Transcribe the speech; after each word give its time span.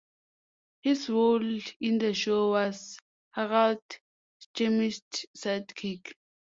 His 0.81 1.09
role 1.09 1.59
in 1.79 1.99
the 1.99 2.15
show 2.15 2.49
was 2.49 2.97
Harald 3.35 3.83
Schmidt's 4.57 5.27
"sidekick". 5.37 6.13